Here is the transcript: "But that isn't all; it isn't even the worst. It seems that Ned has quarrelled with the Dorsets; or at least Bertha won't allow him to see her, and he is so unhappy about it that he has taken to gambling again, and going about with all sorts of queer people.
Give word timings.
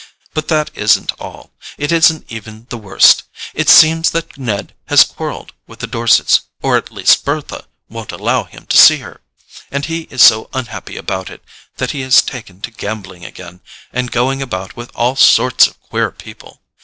"But 0.33 0.47
that 0.47 0.71
isn't 0.73 1.11
all; 1.19 1.51
it 1.77 1.91
isn't 1.91 2.25
even 2.31 2.65
the 2.71 2.77
worst. 2.79 3.21
It 3.53 3.69
seems 3.69 4.09
that 4.09 4.35
Ned 4.35 4.73
has 4.87 5.03
quarrelled 5.03 5.53
with 5.67 5.77
the 5.77 5.85
Dorsets; 5.85 6.39
or 6.63 6.75
at 6.75 6.91
least 6.91 7.23
Bertha 7.23 7.65
won't 7.87 8.11
allow 8.11 8.45
him 8.45 8.65
to 8.69 8.77
see 8.77 8.97
her, 8.97 9.21
and 9.69 9.85
he 9.85 10.07
is 10.09 10.23
so 10.23 10.49
unhappy 10.53 10.97
about 10.97 11.29
it 11.29 11.43
that 11.77 11.91
he 11.91 12.01
has 12.01 12.23
taken 12.23 12.61
to 12.61 12.71
gambling 12.71 13.23
again, 13.23 13.61
and 13.93 14.11
going 14.11 14.41
about 14.41 14.75
with 14.75 14.89
all 14.95 15.15
sorts 15.15 15.67
of 15.67 15.79
queer 15.81 16.09
people. 16.09 16.63